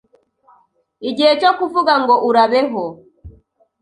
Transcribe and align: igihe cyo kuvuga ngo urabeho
igihe 1.09 1.31
cyo 1.41 1.51
kuvuga 1.57 1.93
ngo 2.01 2.15
urabeho 2.29 2.83